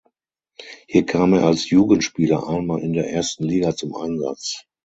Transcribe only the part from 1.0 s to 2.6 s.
kam er als Jugendspieler